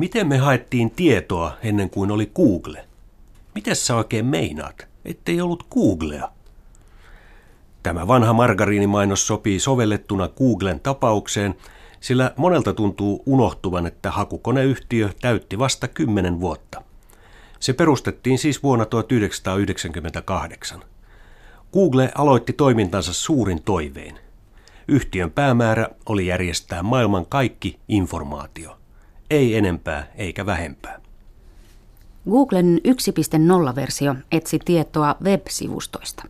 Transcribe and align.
Miten 0.00 0.28
me 0.28 0.38
haettiin 0.38 0.90
tietoa 0.90 1.52
ennen 1.62 1.90
kuin 1.90 2.10
oli 2.10 2.30
Google? 2.34 2.84
Miten 3.54 3.76
sä 3.76 3.96
oikein 3.96 4.26
meinaat, 4.26 4.86
ettei 5.04 5.40
ollut 5.40 5.66
Googlea? 5.70 6.28
Tämä 7.82 8.06
vanha 8.06 8.32
margariinimainos 8.32 9.26
sopii 9.26 9.60
sovellettuna 9.60 10.28
Googlen 10.28 10.80
tapaukseen, 10.80 11.54
sillä 12.00 12.32
monelta 12.36 12.74
tuntuu 12.74 13.22
unohtuvan, 13.26 13.86
että 13.86 14.10
hakukoneyhtiö 14.10 15.10
täytti 15.20 15.58
vasta 15.58 15.88
10 15.88 16.40
vuotta. 16.40 16.82
Se 17.58 17.72
perustettiin 17.72 18.38
siis 18.38 18.62
vuonna 18.62 18.84
1998. 18.84 20.82
Google 21.72 22.12
aloitti 22.14 22.52
toimintansa 22.52 23.12
suurin 23.12 23.62
toivein. 23.62 24.18
Yhtiön 24.88 25.30
päämäärä 25.30 25.88
oli 26.06 26.26
järjestää 26.26 26.82
maailman 26.82 27.26
kaikki 27.26 27.78
informaatio. 27.88 28.79
Ei 29.30 29.56
enempää 29.56 30.06
eikä 30.16 30.46
vähempää. 30.46 31.00
Googlen 32.30 32.80
1.0-versio 32.88 34.14
etsi 34.32 34.58
tietoa 34.64 35.16
web-sivustoista. 35.24 36.24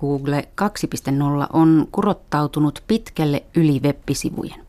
Google 0.00 0.48
2.0 0.62 1.46
on 1.52 1.88
kurottautunut 1.92 2.82
pitkälle 2.86 3.44
yli 3.56 3.80
web-sivujen. 3.80 4.66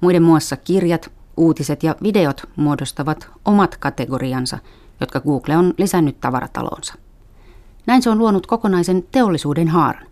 Muiden 0.00 0.22
muassa 0.22 0.56
kirjat, 0.56 1.10
uutiset 1.36 1.82
ja 1.82 1.96
videot 2.02 2.42
muodostavat 2.56 3.28
omat 3.44 3.76
kategoriansa, 3.76 4.58
jotka 5.00 5.20
Google 5.20 5.56
on 5.56 5.74
lisännyt 5.78 6.20
tavaratalonsa. 6.20 6.94
Näin 7.86 8.02
se 8.02 8.10
on 8.10 8.18
luonut 8.18 8.46
kokonaisen 8.46 9.04
teollisuuden 9.12 9.68
haaran. 9.68 10.06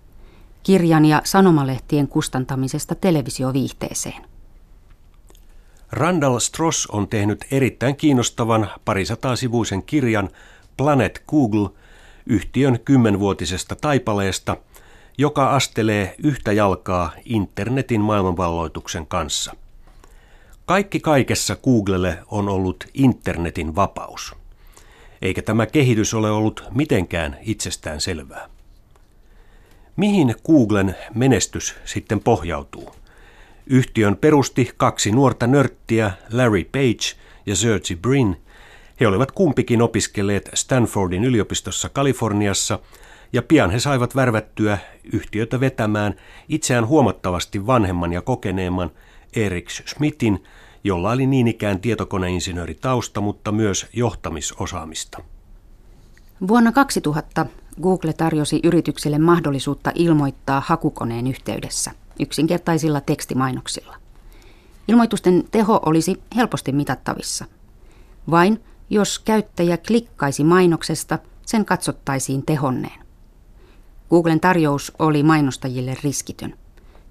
Kirjan 0.62 1.04
ja 1.04 1.22
sanomalehtien 1.24 2.08
kustantamisesta 2.08 2.94
televisioviihteeseen. 2.94 4.22
Randall 5.92 6.38
Stross 6.38 6.86
on 6.86 7.08
tehnyt 7.08 7.44
erittäin 7.50 7.96
kiinnostavan 7.96 8.70
parisataa 8.84 9.36
sivuisen 9.36 9.82
kirjan 9.82 10.28
Planet 10.76 11.22
Google 11.28 11.68
yhtiön 12.26 12.80
kymmenvuotisesta 12.84 13.76
taipaleesta, 13.76 14.56
joka 15.18 15.50
astelee 15.50 16.14
yhtä 16.22 16.52
jalkaa 16.52 17.12
internetin 17.24 18.00
maailmanvalloituksen 18.00 19.06
kanssa. 19.06 19.54
Kaikki 20.66 21.00
kaikessa 21.00 21.56
Googlelle 21.56 22.18
on 22.26 22.48
ollut 22.48 22.84
internetin 22.94 23.76
vapaus. 23.76 24.34
Eikä 25.22 25.42
tämä 25.42 25.66
kehitys 25.66 26.14
ole 26.14 26.30
ollut 26.30 26.64
mitenkään 26.74 27.36
itsestään 27.42 28.00
selvää. 28.00 28.48
Mihin 29.96 30.34
Googlen 30.46 30.96
menestys 31.14 31.74
sitten 31.84 32.20
pohjautuu? 32.20 32.99
Yhtiön 33.66 34.16
perusti 34.16 34.70
kaksi 34.76 35.10
nuorta 35.10 35.46
nörttiä, 35.46 36.10
Larry 36.32 36.64
Page 36.64 37.16
ja 37.46 37.56
Sergey 37.56 37.96
Brin. 37.96 38.36
He 39.00 39.06
olivat 39.06 39.32
kumpikin 39.32 39.82
opiskelleet 39.82 40.50
Stanfordin 40.54 41.24
yliopistossa 41.24 41.88
Kaliforniassa 41.88 42.78
ja 43.32 43.42
pian 43.42 43.70
he 43.70 43.80
saivat 43.80 44.16
värvättyä 44.16 44.78
yhtiötä 45.12 45.60
vetämään 45.60 46.14
itseään 46.48 46.86
huomattavasti 46.86 47.66
vanhemman 47.66 48.12
ja 48.12 48.22
kokeneemman 48.22 48.90
Erik 49.36 49.70
Schmidtin, 49.70 50.44
jolla 50.84 51.10
oli 51.10 51.26
niin 51.26 51.48
ikään 51.48 51.80
tietokoneinsinööritausta, 51.80 53.20
mutta 53.20 53.52
myös 53.52 53.86
johtamisosaamista. 53.92 55.22
Vuonna 56.48 56.72
2000 56.72 57.46
Google 57.82 58.12
tarjosi 58.12 58.60
yritykselle 58.64 59.18
mahdollisuutta 59.18 59.92
ilmoittaa 59.94 60.62
hakukoneen 60.66 61.26
yhteydessä 61.26 61.90
yksinkertaisilla 62.20 63.00
tekstimainoksilla. 63.00 63.96
Ilmoitusten 64.88 65.44
teho 65.50 65.80
olisi 65.86 66.22
helposti 66.36 66.72
mitattavissa. 66.72 67.44
Vain 68.30 68.60
jos 68.90 69.18
käyttäjä 69.18 69.76
klikkaisi 69.76 70.44
mainoksesta, 70.44 71.18
sen 71.46 71.64
katsottaisiin 71.64 72.46
tehonneen. 72.46 73.00
Googlen 74.10 74.40
tarjous 74.40 74.92
oli 74.98 75.22
mainostajille 75.22 75.96
riskitön. 76.04 76.54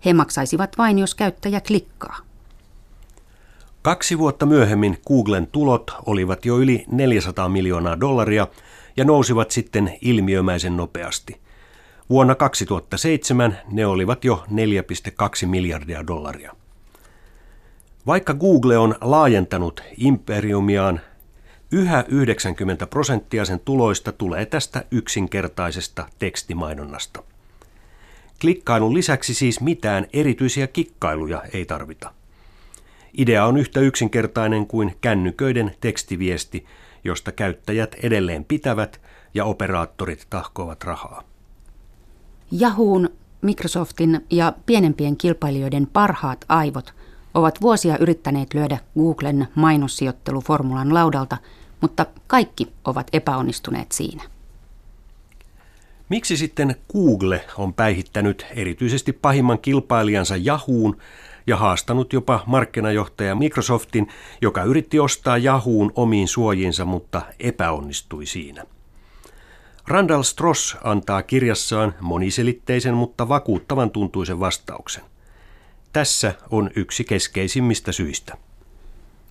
He 0.05 0.13
maksaisivat 0.13 0.77
vain, 0.77 0.99
jos 0.99 1.15
käyttäjä 1.15 1.61
klikkaa. 1.61 2.17
Kaksi 3.81 4.17
vuotta 4.17 4.45
myöhemmin 4.45 4.97
Googlen 5.07 5.47
tulot 5.47 5.91
olivat 6.05 6.45
jo 6.45 6.57
yli 6.57 6.85
400 6.91 7.49
miljoonaa 7.49 7.99
dollaria 7.99 8.47
ja 8.97 9.05
nousivat 9.05 9.51
sitten 9.51 9.97
ilmiömäisen 10.01 10.77
nopeasti. 10.77 11.41
Vuonna 12.09 12.35
2007 12.35 13.57
ne 13.71 13.85
olivat 13.85 14.25
jo 14.25 14.43
4,2 15.41 15.45
miljardia 15.45 16.07
dollaria. 16.07 16.55
Vaikka 18.05 18.33
Google 18.33 18.77
on 18.77 18.95
laajentanut 19.01 19.83
imperiumiaan, 19.97 21.01
yhä 21.71 22.05
90 22.07 22.87
prosenttia 22.87 23.45
sen 23.45 23.59
tuloista 23.59 24.11
tulee 24.11 24.45
tästä 24.45 24.85
yksinkertaisesta 24.91 26.05
tekstimainonnasta. 26.19 27.23
Klikkailun 28.41 28.93
lisäksi 28.93 29.33
siis 29.33 29.61
mitään 29.61 30.07
erityisiä 30.13 30.67
kikkailuja 30.67 31.43
ei 31.53 31.65
tarvita. 31.65 32.13
Idea 33.17 33.45
on 33.45 33.57
yhtä 33.57 33.79
yksinkertainen 33.79 34.67
kuin 34.67 34.95
kännyköiden 35.01 35.75
tekstiviesti, 35.81 36.65
josta 37.03 37.31
käyttäjät 37.31 37.95
edelleen 38.03 38.45
pitävät 38.45 39.01
ja 39.33 39.45
operaattorit 39.45 40.27
tahkoavat 40.29 40.83
rahaa. 40.83 41.28
Yahoo'n, 42.53 43.09
Microsoftin 43.41 44.25
ja 44.29 44.53
pienempien 44.65 45.17
kilpailijoiden 45.17 45.87
parhaat 45.93 46.45
aivot 46.49 46.93
ovat 47.33 47.61
vuosia 47.61 47.97
yrittäneet 47.97 48.53
lyödä 48.53 48.77
Googlen 48.99 49.47
mainossijoitteluformulan 49.55 50.93
laudalta, 50.93 51.37
mutta 51.81 52.05
kaikki 52.27 52.67
ovat 52.85 53.07
epäonnistuneet 53.13 53.91
siinä. 53.91 54.23
Miksi 56.09 56.37
sitten 56.37 56.75
Google 56.93 57.45
on 57.57 57.73
päihittänyt 57.73 58.45
erityisesti 58.55 59.13
pahimman 59.13 59.59
kilpailijansa 59.59 60.35
Yahoo'n 60.35 61.01
ja 61.47 61.57
haastanut 61.57 62.13
jopa 62.13 62.43
markkinajohtaja 62.45 63.35
Microsoftin, 63.35 64.07
joka 64.41 64.63
yritti 64.63 64.99
ostaa 64.99 65.37
Yahoo'n 65.37 65.91
omiin 65.95 66.27
suojiinsa, 66.27 66.85
mutta 66.85 67.21
epäonnistui 67.39 68.25
siinä? 68.25 68.63
Randall 69.89 70.23
Stross 70.23 70.77
antaa 70.83 71.21
kirjassaan 71.21 71.93
moniselitteisen, 72.01 72.93
mutta 72.93 73.29
vakuuttavan 73.29 73.91
tuntuisen 73.91 74.39
vastauksen. 74.39 75.03
Tässä 75.93 76.33
on 76.51 76.69
yksi 76.75 77.03
keskeisimmistä 77.03 77.91
syistä. 77.91 78.37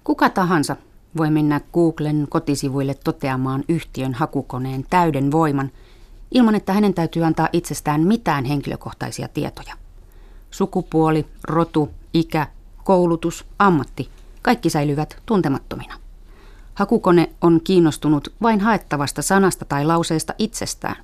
Kuka 0.05 0.31
tahansa 0.31 0.77
voi 1.17 1.31
mennä 1.31 1.61
Googlen 1.73 2.27
kotisivuille 2.29 2.95
toteamaan 2.95 3.65
yhtiön 3.69 4.15
hakukoneen 4.15 4.85
täyden 4.91 5.33
voiman 5.33 5.71
ilman, 6.31 6.55
että 6.55 6.73
hänen 6.73 6.95
täytyy 6.95 7.25
antaa 7.25 7.49
itsestään 7.53 8.01
mitään 8.01 8.45
henkilökohtaisia 8.45 9.29
tietoja. 9.29 9.75
Sukupuoli, 10.51 11.27
rotu, 11.45 11.91
ikä, 12.15 12.47
koulutus, 12.85 13.47
ammatti, 13.59 14.09
kaikki 14.43 14.71
säilyvät 14.71 15.23
tuntemattomina. 15.27 15.95
Hakukone 16.79 17.31
on 17.41 17.61
kiinnostunut 17.65 18.35
vain 18.43 18.61
haettavasta 18.61 19.23
sanasta 19.23 19.65
tai 19.65 19.85
lauseesta 19.85 20.35
itsestään, 20.39 20.97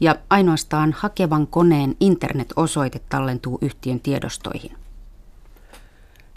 ja 0.00 0.16
ainoastaan 0.30 0.92
hakevan 0.98 1.46
koneen 1.46 1.96
internet-osoite 2.00 3.00
tallentuu 3.08 3.58
yhtiön 3.62 4.00
tiedostoihin. 4.00 4.76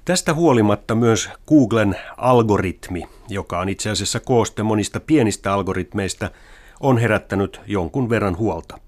Tästä 0.06 0.34
huolimatta 0.34 0.96
myös 0.96 1.30
Googlen 1.48 1.96
algoritmi, 2.18 3.08
joka 3.30 3.60
on 3.60 3.70
itse 3.70 3.90
asiassa 3.90 4.20
kooste 4.20 4.64
monista 4.64 5.00
pienistä 5.00 5.54
algoritmeista, 5.54 6.32
on 6.80 6.98
herättänyt 6.98 7.62
jonkun 7.68 8.10
verran 8.10 8.38
huolta. 8.38 8.80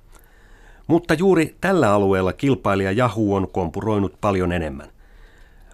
Mutta 0.87 1.13
juuri 1.13 1.55
tällä 1.61 1.93
alueella 1.93 2.33
kilpailija 2.33 2.91
Yahoo 2.91 3.35
on 3.35 3.47
kompuroinut 3.47 4.13
paljon 4.21 4.51
enemmän. 4.51 4.87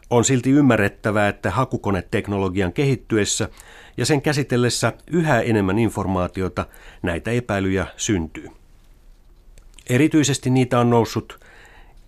On 0.09 0.25
silti 0.25 0.49
ymmärrettävää, 0.49 1.27
että 1.27 1.51
hakukoneteknologian 1.51 2.73
kehittyessä 2.73 3.49
ja 3.97 4.05
sen 4.05 4.21
käsitellessä 4.21 4.93
yhä 5.07 5.41
enemmän 5.41 5.79
informaatiota 5.79 6.65
näitä 7.01 7.31
epäilyjä 7.31 7.87
syntyy. 7.97 8.49
Erityisesti 9.89 10.49
niitä 10.49 10.79
on 10.79 10.89
noussut 10.89 11.39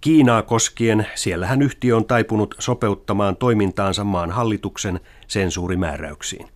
Kiinaa 0.02 0.42
koskien, 0.42 1.08
siellähän 1.16 1.62
yhtiö 1.62 1.96
on 1.96 2.06
taipunut 2.06 2.56
sopeuttamaan 2.60 3.36
toimintaansa 3.36 4.04
maan 4.04 4.32
hallituksen 4.32 5.00
sensuurimääräyksiin. 5.28 6.48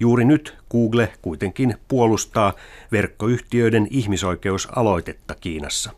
Juuri 0.00 0.24
nyt 0.24 0.56
Google 0.70 1.12
kuitenkin 1.22 1.74
puolustaa 1.88 2.52
verkkoyhtiöiden 2.92 3.86
ihmisoikeusaloitetta 3.90 5.34
Kiinassa. 5.34 5.90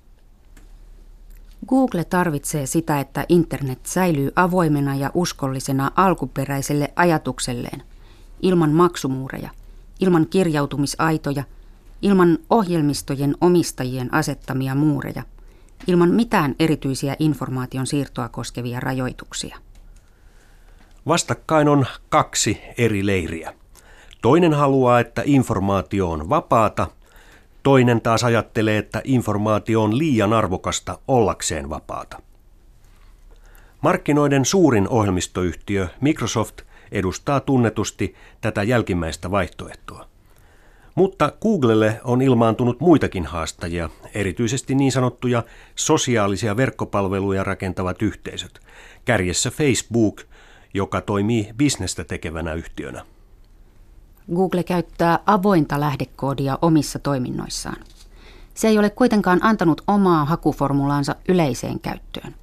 Google 1.67 2.05
tarvitsee 2.05 2.67
sitä, 2.67 3.01
että 3.01 3.25
internet 3.29 3.87
säilyy 3.87 4.31
avoimena 4.37 4.95
ja 4.95 5.11
uskollisena 5.15 5.91
alkuperäiselle 5.97 6.93
ajatukselleen, 6.97 7.83
ilman 8.43 8.71
maksumuureja, 8.71 9.51
ilman 10.01 10.27
kirjautumisaitoja, 10.27 11.45
ilman 12.03 12.39
ohjelmistojen 12.51 13.37
omistajien 13.41 14.15
asettamia 14.15 14.75
muureja, 14.75 15.23
ilman 15.87 16.11
mitään 16.11 16.55
erityisiä 16.59 17.17
informaation 17.19 17.87
siirtoa 17.87 18.29
koskevia 18.29 18.81
rajoituksia. 18.81 19.59
Vastakkain 21.07 21.69
on 21.69 21.87
kaksi 22.09 22.61
eri 22.79 23.07
leiriä. 23.07 23.55
Toinen 24.23 24.55
haluaa, 24.55 25.01
että 25.01 25.23
informaatio 25.25 26.11
on 26.11 26.29
vapaata, 26.29 26.87
toinen 27.63 28.01
taas 28.01 28.25
ajattelee, 28.25 28.79
että 28.79 29.01
informaatio 29.05 29.83
on 29.83 29.99
liian 29.99 30.33
arvokasta 30.33 30.99
ollakseen 31.09 31.71
vapaata. 31.71 32.23
Markkinoiden 33.81 34.45
suurin 34.45 34.89
ohjelmistoyhtiö 34.89 35.89
Microsoft 36.01 36.61
edustaa 36.93 37.41
tunnetusti 37.41 38.15
tätä 38.41 38.63
jälkimmäistä 38.63 39.31
vaihtoehtoa. 39.31 40.09
Mutta 40.95 41.33
Googlelle 41.41 42.01
on 42.05 42.23
ilmaantunut 42.23 42.81
muitakin 42.81 43.27
haastajia, 43.27 43.91
erityisesti 44.15 44.75
niin 44.75 44.93
sanottuja 44.93 45.43
sosiaalisia 45.75 46.57
verkkopalveluja 46.57 47.45
rakentavat 47.45 48.03
yhteisöt, 48.03 48.61
kärjessä 49.05 49.51
Facebook, 49.51 50.23
joka 50.75 51.01
toimii 51.01 51.49
bisnestä 51.57 52.05
tekevänä 52.05 52.55
yhtiönä. 52.55 53.05
Google 54.35 54.63
käyttää 54.63 55.19
avointa 55.27 55.81
lähdekoodia 55.81 56.59
omissa 56.63 56.99
toiminnoissaan. 56.99 57.77
Se 58.55 58.69
ei 58.69 58.79
ole 58.79 58.91
kuitenkaan 58.91 59.45
antanut 59.45 59.83
omaa 59.87 60.25
hakuformulaansa 60.25 61.17
yleiseen 61.29 61.81
käyttöön. 61.81 62.35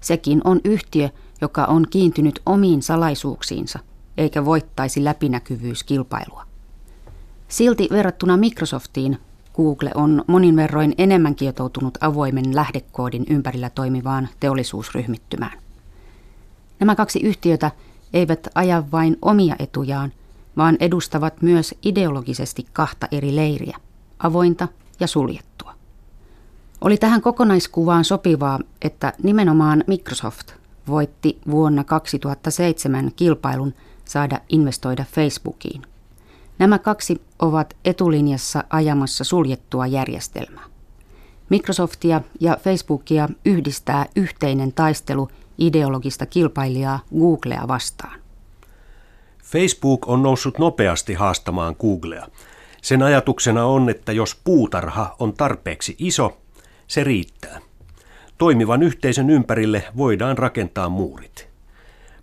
Sekin 0.00 0.40
on 0.44 0.60
yhtiö, 0.64 1.08
joka 1.40 1.64
on 1.64 1.86
kiintynyt 1.90 2.40
omiin 2.46 2.82
salaisuuksiinsa, 2.82 3.78
eikä 4.16 4.44
voittaisi 4.44 5.04
läpinäkyvyyskilpailua. 5.04 6.46
Silti 7.48 7.88
verrattuna 7.92 8.36
Microsoftiin 8.36 9.18
Google 9.56 9.90
on 9.94 10.24
monin 10.26 10.56
verroin 10.56 10.94
enemmän 10.98 11.34
kietoutunut 11.34 11.98
avoimen 12.00 12.56
lähdekoodin 12.56 13.24
ympärillä 13.30 13.70
toimivaan 13.70 14.28
teollisuusryhmittymään. 14.40 15.58
Nämä 16.80 16.94
kaksi 16.94 17.20
yhtiötä 17.20 17.70
eivät 18.12 18.48
aja 18.54 18.82
vain 18.92 19.16
omia 19.22 19.56
etujaan, 19.58 20.12
vaan 20.56 20.76
edustavat 20.80 21.42
myös 21.42 21.74
ideologisesti 21.82 22.66
kahta 22.72 23.08
eri 23.12 23.36
leiriä, 23.36 23.76
avointa 24.18 24.68
ja 25.00 25.06
suljettua. 25.06 25.74
Oli 26.80 26.96
tähän 26.96 27.20
kokonaiskuvaan 27.20 28.04
sopivaa, 28.04 28.60
että 28.82 29.12
nimenomaan 29.22 29.84
Microsoft 29.86 30.52
voitti 30.88 31.40
vuonna 31.50 31.84
2007 31.84 33.12
kilpailun 33.16 33.74
saada 34.04 34.40
investoida 34.48 35.04
Facebookiin. 35.12 35.82
Nämä 36.58 36.78
kaksi 36.78 37.22
ovat 37.38 37.76
etulinjassa 37.84 38.64
ajamassa 38.70 39.24
suljettua 39.24 39.86
järjestelmää. 39.86 40.64
Microsoftia 41.50 42.20
ja 42.40 42.56
Facebookia 42.60 43.28
yhdistää 43.44 44.06
yhteinen 44.16 44.72
taistelu 44.72 45.28
ideologista 45.58 46.26
kilpailijaa 46.26 47.00
Googlea 47.18 47.68
vastaan. 47.68 48.23
Facebook 49.44 50.08
on 50.08 50.22
noussut 50.22 50.58
nopeasti 50.58 51.14
haastamaan 51.14 51.76
Googlea. 51.80 52.26
Sen 52.82 53.02
ajatuksena 53.02 53.64
on, 53.64 53.90
että 53.90 54.12
jos 54.12 54.40
puutarha 54.44 55.16
on 55.18 55.32
tarpeeksi 55.32 55.96
iso, 55.98 56.40
se 56.86 57.04
riittää. 57.04 57.60
Toimivan 58.38 58.82
yhteisön 58.82 59.30
ympärille 59.30 59.84
voidaan 59.96 60.38
rakentaa 60.38 60.88
muurit. 60.88 61.48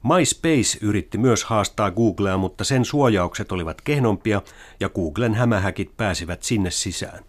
MySpace 0.03 0.77
yritti 0.81 1.17
myös 1.17 1.43
haastaa 1.43 1.91
Googlea, 1.91 2.37
mutta 2.37 2.63
sen 2.63 2.85
suojaukset 2.85 3.51
olivat 3.51 3.81
kehnompia 3.81 4.41
ja 4.79 4.89
Googlen 4.89 5.35
hämähäkit 5.35 5.97
pääsivät 5.97 6.43
sinne 6.43 6.71
sisään. 6.71 7.23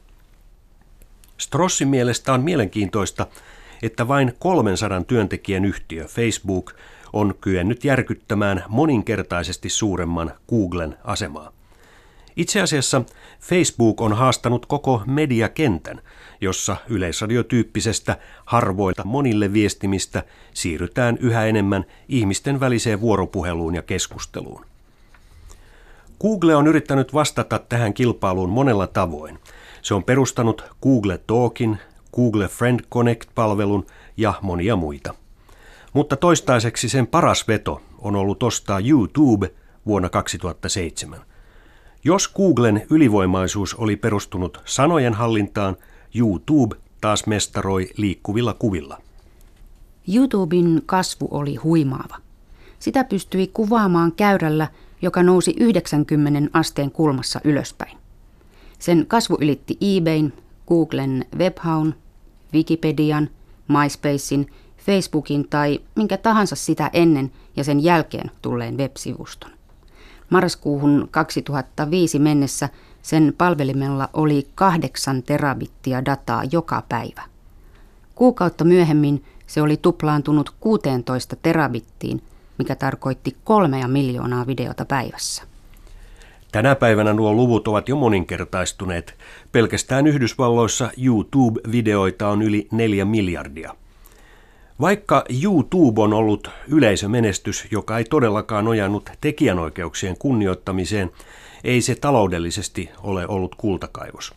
Strossin 1.39 1.89
mielestä 1.89 2.33
on 2.33 2.43
mielenkiintoista, 2.43 3.27
että 3.83 4.09
vain 4.09 4.33
300 4.39 5.05
työntekijän 5.05 5.65
yhtiö 5.65 6.05
Facebook 6.05 6.73
on 7.13 7.35
kyennyt 7.41 7.85
järkyttämään 7.85 8.65
moninkertaisesti 8.69 9.69
suuremman 9.69 10.33
Googlen 10.49 10.97
asemaa. 11.05 11.53
Itse 12.37 12.61
asiassa 12.61 13.03
Facebook 13.41 14.01
on 14.01 14.13
haastanut 14.13 14.67
koko 14.67 15.03
mediakentän, 15.07 16.01
jossa 16.41 16.77
yleisradiotyyppisestä 16.89 18.17
harvoilta 18.45 19.05
monille 19.05 19.53
viestimistä 19.53 20.23
siirrytään 20.55 21.19
yhä 21.21 21.47
enemmän 21.47 21.85
ihmisten 22.09 22.61
väliseen 22.61 23.01
vuoropuheluun 23.01 23.75
ja 23.75 23.83
keskusteluun. 23.83 24.67
Google 26.21 26.57
on 26.57 26.67
yrittänyt 26.67 27.15
vastata 27.15 27.59
tähän 27.59 27.95
kilpailuun 27.95 28.51
monella 28.51 28.87
tavoin. 28.87 29.39
Se 29.83 29.95
on 29.95 30.05
perustanut 30.05 30.65
Google 30.83 31.19
Talkin, 31.27 31.79
Google 32.15 32.49
Friend 32.49 32.81
Connect-palvelun 32.81 33.87
ja 34.17 34.35
monia 34.43 34.77
muita. 34.77 35.15
Mutta 35.93 36.17
toistaiseksi 36.17 36.89
sen 36.89 37.07
paras 37.07 37.49
veto 37.49 37.83
on 37.99 38.17
ollut 38.17 38.43
ostaa 38.43 38.81
YouTube 38.81 39.53
vuonna 39.87 40.09
2007. 40.09 41.21
Jos 42.05 42.29
Googlen 42.29 42.87
ylivoimaisuus 42.91 43.75
oli 43.75 43.97
perustunut 43.97 44.61
sanojen 44.65 45.15
hallintaan, 45.15 45.77
YouTube 46.15 46.77
taas 47.01 47.27
mestaroi 47.27 47.89
liikkuvilla 47.97 48.55
kuvilla. 48.55 49.03
YouTuben 50.15 50.83
kasvu 50.87 51.29
oli 51.31 51.57
huimaava. 51.57 52.17
Sitä 52.79 53.05
pystyi 53.05 53.47
kuvaamaan 53.47 54.13
käyrällä, 54.13 54.69
joka 55.03 55.23
nousi 55.23 55.55
90 55.61 56.59
asteen 56.59 56.91
kulmassa 56.91 57.41
ylöspäin. 57.45 57.99
Sen 58.79 59.07
kasvu 59.09 59.37
ylitti 59.41 59.79
eBayn, 59.81 60.33
Googlen 60.69 61.25
Webhaun, 61.37 61.95
Wikipedian, 62.55 63.31
MySpacein, 63.69 64.47
Facebookin 64.87 65.49
tai 65.49 65.81
minkä 65.95 66.17
tahansa 66.17 66.57
sitä 66.57 66.91
ennen 66.93 67.33
ja 67.57 67.65
sen 67.65 67.83
jälkeen 67.85 68.31
tulleen 68.43 68.79
web-sivuston. 68.79 69.51
Marraskuuhun 70.31 71.09
2005 71.11 72.19
mennessä 72.19 72.69
sen 73.03 73.35
palvelimella 73.39 74.09
oli 74.13 74.49
kahdeksan 74.55 75.23
terabittia 75.23 76.05
dataa 76.05 76.43
joka 76.53 76.83
päivä. 76.89 77.23
Kuukautta 78.15 78.65
myöhemmin 78.65 79.25
se 79.47 79.63
oli 79.63 79.77
tuplaantunut 79.77 80.55
16 80.61 81.37
terabittiin, 81.37 82.23
mikä 82.59 82.75
tarkoitti 82.75 83.37
kolmea 83.45 83.89
miljoonaa 83.89 84.47
videota 84.47 84.85
päivässä. 84.85 85.43
Tänä 86.53 86.75
päivänä 86.75 87.13
nuo 87.13 87.33
luvut 87.33 87.69
ovat 87.69 87.89
jo 87.89 87.97
moninkertaistuneet. 87.97 89.15
Pelkästään 89.53 90.07
Yhdysvalloissa 90.07 90.91
YouTube-videoita 90.97 92.29
on 92.29 92.43
yli 92.43 92.69
neljä 92.73 93.05
miljardia. 93.05 93.75
Vaikka 94.83 95.25
YouTube 95.43 96.01
on 96.01 96.13
ollut 96.13 96.51
yleisömenestys, 96.69 97.67
joka 97.71 97.99
ei 97.99 98.05
todellakaan 98.05 98.65
nojannut 98.65 99.11
tekijänoikeuksien 99.21 100.19
kunnioittamiseen, 100.19 101.11
ei 101.65 101.81
se 101.81 101.95
taloudellisesti 101.95 102.91
ole 103.03 103.27
ollut 103.27 103.55
kultakaivos. 103.55 104.35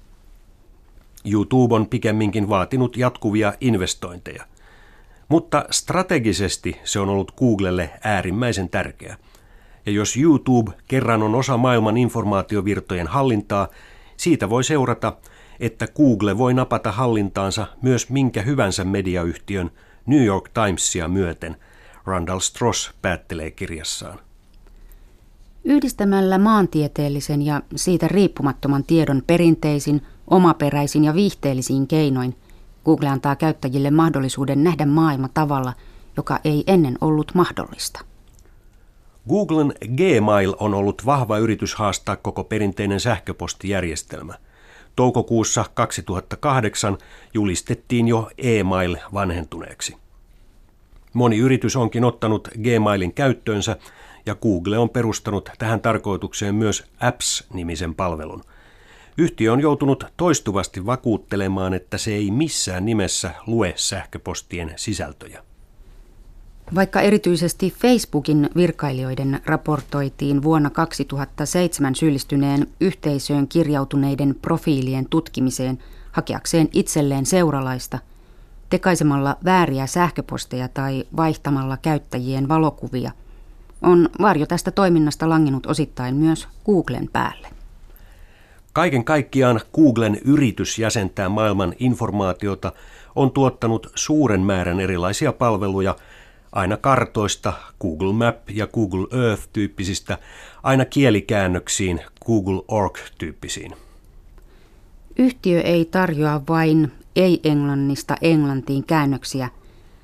YouTube 1.31 1.75
on 1.75 1.87
pikemminkin 1.87 2.49
vaatinut 2.49 2.97
jatkuvia 2.97 3.53
investointeja. 3.61 4.43
Mutta 5.29 5.65
strategisesti 5.71 6.77
se 6.83 6.99
on 6.99 7.09
ollut 7.09 7.31
Googlelle 7.31 7.89
äärimmäisen 8.03 8.69
tärkeä. 8.69 9.17
Ja 9.85 9.91
jos 9.91 10.17
YouTube 10.17 10.71
kerran 10.87 11.23
on 11.23 11.35
osa 11.35 11.57
maailman 11.57 11.97
informaatiovirtojen 11.97 13.07
hallintaa, 13.07 13.67
siitä 14.17 14.49
voi 14.49 14.63
seurata, 14.63 15.17
että 15.59 15.87
Google 15.87 16.37
voi 16.37 16.53
napata 16.53 16.91
hallintaansa 16.91 17.67
myös 17.81 18.09
minkä 18.09 18.41
hyvänsä 18.41 18.83
mediayhtiön 18.83 19.71
New 20.05 20.23
York 20.23 20.49
Timesia 20.49 21.07
myöten, 21.07 21.55
Randall 22.05 22.39
Stross 22.39 22.91
päättelee 23.01 23.51
kirjassaan. 23.51 24.19
Yhdistämällä 25.63 26.37
maantieteellisen 26.37 27.41
ja 27.41 27.61
siitä 27.75 28.07
riippumattoman 28.07 28.83
tiedon 28.83 29.23
perinteisin, 29.27 30.01
omaperäisin 30.27 31.03
ja 31.03 31.13
viihteellisiin 31.13 31.87
keinoin, 31.87 32.35
Google 32.85 33.09
antaa 33.09 33.35
käyttäjille 33.35 33.91
mahdollisuuden 33.91 34.63
nähdä 34.63 34.85
maailma 34.85 35.29
tavalla, 35.33 35.73
joka 36.17 36.39
ei 36.43 36.63
ennen 36.67 36.97
ollut 37.01 37.31
mahdollista. 37.35 38.05
Googlen 39.29 39.73
Gmail 39.95 40.53
on 40.59 40.73
ollut 40.73 41.05
vahva 41.05 41.37
yritys 41.37 41.75
haastaa 41.75 42.15
koko 42.15 42.43
perinteinen 42.43 42.99
sähköpostijärjestelmä. 42.99 44.33
Toukokuussa 44.95 45.65
2008 45.73 46.97
julistettiin 47.33 48.07
jo 48.07 48.29
e-mail 48.37 48.97
vanhentuneeksi. 49.13 49.97
Moni 51.13 51.37
yritys 51.37 51.75
onkin 51.75 52.03
ottanut 52.03 52.47
Gmailin 52.47 53.13
käyttöönsä 53.13 53.77
ja 54.25 54.35
Google 54.35 54.77
on 54.77 54.89
perustanut 54.89 55.49
tähän 55.57 55.81
tarkoitukseen 55.81 56.55
myös 56.55 56.83
Apps-nimisen 56.99 57.95
palvelun. 57.95 58.43
Yhtiö 59.17 59.53
on 59.53 59.59
joutunut 59.59 60.03
toistuvasti 60.17 60.85
vakuuttelemaan, 60.85 61.73
että 61.73 61.97
se 61.97 62.13
ei 62.13 62.31
missään 62.31 62.85
nimessä 62.85 63.31
lue 63.47 63.73
sähköpostien 63.75 64.73
sisältöjä. 64.75 65.43
Vaikka 66.75 67.01
erityisesti 67.01 67.75
Facebookin 67.81 68.49
virkailijoiden 68.55 69.39
raportoitiin 69.45 70.43
vuonna 70.43 70.69
2007 70.69 71.95
syyllistyneen 71.95 72.67
yhteisöön 72.81 73.47
kirjautuneiden 73.47 74.35
profiilien 74.41 75.05
tutkimiseen 75.09 75.79
hakeakseen 76.11 76.69
itselleen 76.73 77.25
seuralaista, 77.25 77.99
tekaisemalla 78.69 79.37
vääriä 79.45 79.87
sähköposteja 79.87 80.67
tai 80.67 81.03
vaihtamalla 81.17 81.77
käyttäjien 81.77 82.47
valokuvia– 82.47 83.11
on 83.85 84.09
varjo 84.21 84.45
tästä 84.45 84.71
toiminnasta 84.71 85.29
langinut 85.29 85.65
osittain 85.65 86.15
myös 86.15 86.47
Googlen 86.65 87.09
päälle. 87.13 87.47
Kaiken 88.73 89.03
kaikkiaan 89.03 89.61
Googlen 89.73 90.17
yritys 90.25 90.79
jäsentää 90.79 91.29
maailman 91.29 91.73
informaatiota 91.79 92.71
on 93.15 93.31
tuottanut 93.31 93.91
suuren 93.95 94.41
määrän 94.41 94.79
erilaisia 94.79 95.33
palveluja, 95.33 95.95
aina 96.55 96.77
kartoista, 96.77 97.53
Google 97.81 98.13
Map 98.13 98.49
ja 98.49 98.67
Google 98.67 99.07
Earth-tyyppisistä, 99.29 100.17
aina 100.63 100.85
kielikäännöksiin, 100.85 102.01
Google 102.25 102.61
Org-tyyppisiin. 102.67 103.75
Yhtiö 105.17 105.61
ei 105.61 105.85
tarjoa 105.85 106.41
vain 106.49 106.91
ei-englannista 107.15 108.15
englantiin 108.21 108.83
käännöksiä, 108.83 109.49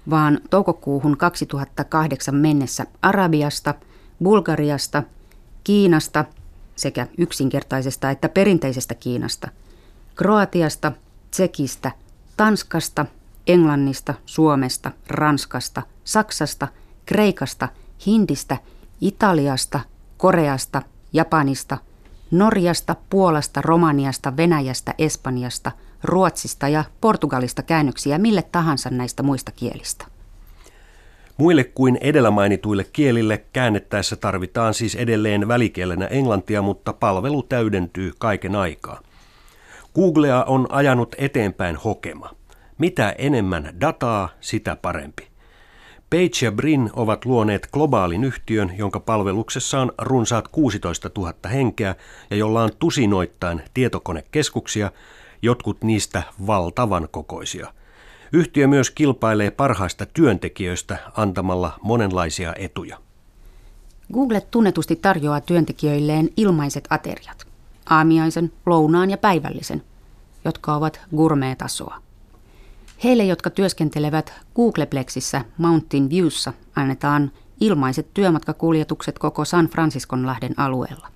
vaan 0.10 0.40
toukokuuhun 0.50 1.18
2008 1.18 2.36
mennessä 2.36 2.86
Arabiasta, 3.02 3.76
Bulgariasta, 4.24 5.04
Kiinasta 5.64 6.26
sekä 6.76 7.08
yksinkertaisesta 7.18 8.10
että 8.12 8.30
perinteisestä 8.30 8.96
Kiinasta, 8.96 9.48
Kroatiasta, 10.16 10.92
Tsekistä, 11.32 11.92
Tanskasta, 12.38 13.06
Englannista, 13.48 14.14
Suomesta, 14.26 14.92
Ranskasta, 15.08 15.82
Saksasta, 16.04 16.68
Kreikasta, 17.06 17.68
Hindistä, 18.06 18.58
Italiasta, 19.02 19.80
Koreasta, 20.18 20.82
Japanista, 21.14 21.78
Norjasta, 22.32 22.96
Puolasta, 23.10 23.62
Romaniasta, 23.62 24.38
Venäjästä, 24.38 24.94
Espanjasta, 24.98 25.72
Ruotsista 26.04 26.68
ja 26.68 26.84
Portugalista 27.02 27.64
käännöksiä 27.64 28.18
mille 28.18 28.42
tahansa 28.52 28.90
näistä 28.90 29.24
muista 29.24 29.52
kielistä. 29.52 30.06
Muille 31.38 31.64
kuin 31.64 31.98
edellä 32.02 32.32
mainituille 32.32 32.84
kielille 32.84 33.46
käännettäessä 33.54 34.16
tarvitaan 34.16 34.74
siis 34.74 34.96
edelleen 34.96 35.48
välikielenä 35.48 36.06
englantia, 36.06 36.62
mutta 36.62 36.94
palvelu 36.94 37.44
täydentyy 37.44 38.12
kaiken 38.20 38.56
aikaa. 38.56 39.02
Googlea 39.96 40.44
on 40.44 40.68
ajanut 40.70 41.16
eteenpäin 41.18 41.76
hokema. 41.76 42.30
Mitä 42.82 43.16
enemmän 43.18 43.74
dataa, 43.82 44.30
sitä 44.40 44.76
parempi. 44.76 45.28
Page 46.10 46.46
ja 46.46 46.52
Brin 46.52 46.90
ovat 46.94 47.26
luoneet 47.26 47.68
globaalin 47.74 48.24
yhtiön, 48.24 48.72
jonka 48.78 49.00
palveluksessa 49.00 49.80
on 49.80 49.92
runsaat 50.02 50.48
16 50.48 51.10
000 51.18 51.34
henkeä 51.52 51.96
ja 52.30 52.36
jolla 52.38 52.64
on 52.64 52.70
tusinoittain 52.80 53.62
tietokonekeskuksia, 53.74 54.92
jotkut 55.42 55.84
niistä 55.84 56.24
valtavan 56.48 57.08
kokoisia. 57.12 57.74
Yhtiö 58.34 58.68
myös 58.68 58.92
kilpailee 58.92 59.52
parhaista 59.52 60.06
työntekijöistä 60.06 60.98
antamalla 61.18 61.72
monenlaisia 61.82 62.54
etuja. 62.58 62.98
Google 64.14 64.42
tunnetusti 64.42 64.96
tarjoaa 64.96 65.42
työntekijöilleen 65.42 66.30
ilmaiset 66.38 66.88
ateriat, 66.90 67.48
aamiaisen, 67.90 68.52
lounaan 68.66 69.10
ja 69.10 69.18
päivällisen, 69.18 69.84
jotka 70.46 70.76
ovat 70.76 71.02
gourmet-tasoa. 71.16 72.11
Heille, 73.04 73.24
jotka 73.24 73.50
työskentelevät 73.50 74.34
Googleplexissä 74.56 75.46
Mountain 75.58 76.10
Viewssa, 76.10 76.54
annetaan 76.76 77.32
ilmaiset 77.60 78.14
työmatkakuljetukset 78.14 79.20
koko 79.20 79.46
San 79.46 79.68
Francisconlahden 79.68 80.60
alueella. 80.60 81.08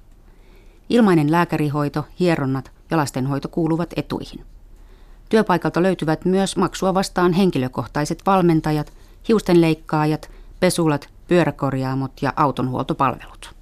Ilmainen 0.89 1.31
lääkärihoito, 1.31 2.05
hieronnat 2.19 2.71
ja 2.91 2.97
lastenhoito 2.97 3.47
kuuluvat 3.47 3.93
etuihin. 3.95 4.45
Työpaikalta 5.29 5.83
löytyvät 5.83 6.25
myös 6.25 6.57
maksua 6.57 6.93
vastaan 6.93 7.33
henkilökohtaiset 7.33 8.21
valmentajat, 8.25 8.93
hiustenleikkaajat, 9.27 10.31
pesulat, 10.59 11.09
pyöräkorjaamot 11.27 12.11
ja 12.21 12.33
autonhuoltopalvelut. 12.35 13.54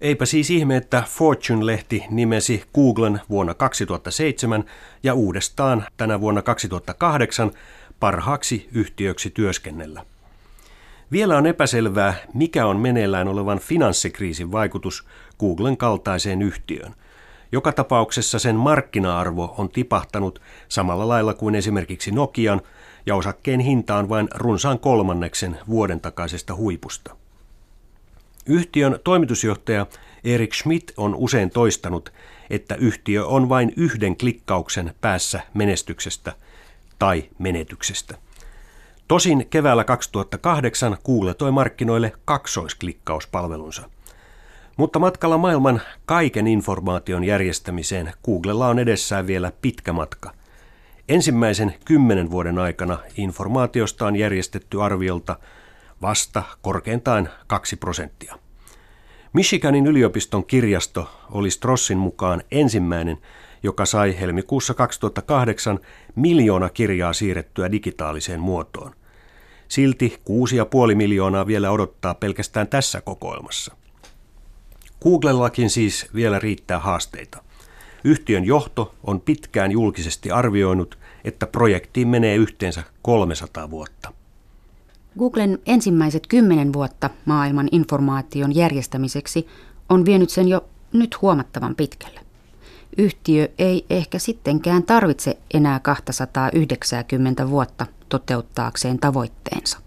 Eipä 0.00 0.26
siis 0.26 0.50
ihme, 0.50 0.76
että 0.76 1.02
Fortune-lehti 1.06 2.04
nimesi 2.10 2.64
Googlen 2.74 3.20
vuonna 3.30 3.54
2007 3.54 4.64
ja 5.02 5.14
uudestaan 5.14 5.86
tänä 5.96 6.20
vuonna 6.20 6.42
2008 6.42 7.50
parhaaksi 8.00 8.68
yhtiöksi 8.72 9.30
työskennellä. 9.30 10.04
Vielä 11.12 11.36
on 11.36 11.46
epäselvää, 11.46 12.14
mikä 12.34 12.66
on 12.66 12.76
meneillään 12.80 13.28
olevan 13.28 13.58
finanssikriisin 13.58 14.52
vaikutus 14.52 15.06
Googlen 15.38 15.76
kaltaiseen 15.76 16.42
yhtiöön. 16.42 16.94
Joka 17.52 17.72
tapauksessa 17.72 18.38
sen 18.38 18.56
markkina-arvo 18.56 19.54
on 19.58 19.68
tipahtanut 19.68 20.40
samalla 20.68 21.08
lailla 21.08 21.34
kuin 21.34 21.54
esimerkiksi 21.54 22.10
Nokian, 22.10 22.60
ja 23.06 23.16
osakkeen 23.16 23.60
hinta 23.60 23.96
on 23.96 24.08
vain 24.08 24.28
runsaan 24.34 24.78
kolmanneksen 24.78 25.58
vuoden 25.68 26.00
takaisesta 26.00 26.54
huipusta. 26.54 27.16
Yhtiön 28.46 28.98
toimitusjohtaja 29.04 29.86
Erik 30.24 30.54
Schmidt 30.54 30.92
on 30.96 31.14
usein 31.14 31.50
toistanut, 31.50 32.12
että 32.50 32.74
yhtiö 32.74 33.26
on 33.26 33.48
vain 33.48 33.72
yhden 33.76 34.16
klikkauksen 34.16 34.94
päässä 35.00 35.40
menestyksestä 35.54 36.32
tai 36.98 37.24
menetyksestä. 37.38 38.18
Tosin 39.08 39.46
keväällä 39.50 39.84
2008 39.84 40.96
Google 41.04 41.34
toi 41.34 41.52
markkinoille 41.52 42.12
kaksoisklikkauspalvelunsa. 42.24 43.90
Mutta 44.76 44.98
matkalla 44.98 45.38
maailman 45.38 45.82
kaiken 46.06 46.46
informaation 46.46 47.24
järjestämiseen 47.24 48.12
Googlella 48.24 48.68
on 48.68 48.78
edessään 48.78 49.26
vielä 49.26 49.52
pitkä 49.62 49.92
matka. 49.92 50.32
Ensimmäisen 51.08 51.74
kymmenen 51.84 52.30
vuoden 52.30 52.58
aikana 52.58 52.98
informaatiosta 53.16 54.06
on 54.06 54.16
järjestetty 54.16 54.82
arviolta 54.82 55.36
vasta 56.02 56.42
korkeintaan 56.62 57.28
2 57.46 57.76
prosenttia. 57.76 58.38
Michiganin 59.32 59.86
yliopiston 59.86 60.46
kirjasto 60.46 61.10
oli 61.30 61.50
Strossin 61.50 61.98
mukaan 61.98 62.42
ensimmäinen, 62.50 63.18
joka 63.62 63.86
sai 63.86 64.20
helmikuussa 64.20 64.74
2008 64.74 65.78
miljoona 66.14 66.68
kirjaa 66.68 67.12
siirrettyä 67.12 67.72
digitaaliseen 67.72 68.40
muotoon. 68.40 68.94
Silti 69.68 70.20
6,5 70.90 70.94
miljoonaa 70.94 71.46
vielä 71.46 71.70
odottaa 71.70 72.14
pelkästään 72.14 72.68
tässä 72.68 73.00
kokoelmassa. 73.00 73.76
Googlellakin 75.02 75.70
siis 75.70 76.06
vielä 76.14 76.38
riittää 76.38 76.78
haasteita. 76.78 77.42
Yhtiön 78.04 78.44
johto 78.44 78.94
on 79.04 79.20
pitkään 79.20 79.72
julkisesti 79.72 80.30
arvioinut, 80.30 80.98
että 81.24 81.46
projektiin 81.46 82.08
menee 82.08 82.36
yhteensä 82.36 82.82
300 83.02 83.70
vuotta. 83.70 84.12
Googlen 85.18 85.58
ensimmäiset 85.66 86.26
kymmenen 86.26 86.72
vuotta 86.72 87.10
maailman 87.24 87.68
informaation 87.72 88.54
järjestämiseksi 88.54 89.46
on 89.88 90.04
vienyt 90.04 90.30
sen 90.30 90.48
jo 90.48 90.64
nyt 90.92 91.22
huomattavan 91.22 91.74
pitkälle. 91.74 92.20
Yhtiö 92.98 93.48
ei 93.58 93.86
ehkä 93.90 94.18
sittenkään 94.18 94.82
tarvitse 94.82 95.38
enää 95.54 95.80
290 95.80 97.50
vuotta 97.50 97.86
toteuttaakseen 98.08 98.98
tavoitteensa. 98.98 99.85